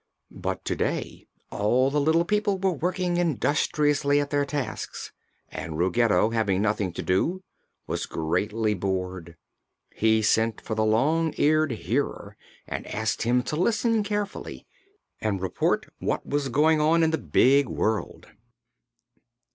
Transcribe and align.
But 0.33 0.65
to 0.65 0.75
day 0.75 1.27
all 1.51 1.91
the 1.91 2.01
little 2.01 2.25
people 2.25 2.57
were 2.57 2.71
working 2.73 3.17
industriously 3.17 4.19
at 4.19 4.31
their 4.31 4.45
tasks 4.45 5.11
and 5.49 5.77
Ruggedo, 5.77 6.31
having 6.31 6.59
nothing 6.59 6.91
to 6.93 7.03
do, 7.03 7.43
was 7.85 8.07
greatly 8.07 8.73
bored. 8.73 9.37
He 9.93 10.23
sent 10.23 10.59
for 10.59 10.73
the 10.73 10.83
Long 10.83 11.35
Eared 11.37 11.69
Hearer 11.73 12.35
and 12.65 12.87
asked 12.87 13.21
him 13.21 13.43
to 13.43 13.55
listen 13.55 14.01
carefully 14.01 14.65
and 15.19 15.39
report 15.39 15.85
what 15.99 16.25
was 16.25 16.49
going 16.49 16.81
on 16.81 17.03
in 17.03 17.11
the 17.11 17.19
big 17.19 17.69
world. 17.69 18.25